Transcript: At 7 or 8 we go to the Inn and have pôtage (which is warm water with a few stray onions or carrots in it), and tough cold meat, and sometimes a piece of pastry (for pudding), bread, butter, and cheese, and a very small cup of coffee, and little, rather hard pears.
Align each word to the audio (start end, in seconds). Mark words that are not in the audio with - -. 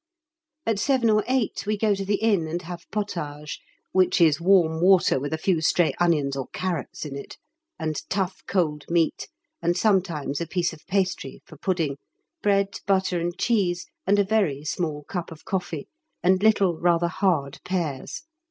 At 0.65 0.79
7 0.79 1.11
or 1.11 1.23
8 1.27 1.67
we 1.67 1.77
go 1.77 1.93
to 1.93 2.03
the 2.03 2.15
Inn 2.15 2.47
and 2.47 2.63
have 2.63 2.89
pôtage 2.91 3.59
(which 3.91 4.19
is 4.19 4.41
warm 4.41 4.81
water 4.81 5.19
with 5.19 5.31
a 5.31 5.37
few 5.37 5.61
stray 5.61 5.93
onions 5.99 6.35
or 6.35 6.47
carrots 6.47 7.05
in 7.05 7.15
it), 7.15 7.37
and 7.77 7.97
tough 8.09 8.41
cold 8.47 8.83
meat, 8.89 9.27
and 9.61 9.77
sometimes 9.77 10.41
a 10.41 10.47
piece 10.47 10.73
of 10.73 10.87
pastry 10.87 11.43
(for 11.45 11.55
pudding), 11.55 11.97
bread, 12.41 12.79
butter, 12.87 13.19
and 13.19 13.37
cheese, 13.37 13.85
and 14.07 14.17
a 14.17 14.23
very 14.23 14.65
small 14.65 15.03
cup 15.03 15.31
of 15.31 15.45
coffee, 15.45 15.87
and 16.23 16.41
little, 16.41 16.79
rather 16.79 17.07
hard 17.07 17.59
pears. 17.63 18.23